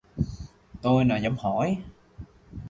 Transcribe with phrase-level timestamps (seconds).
[0.81, 1.77] Tôi nào dám hỏi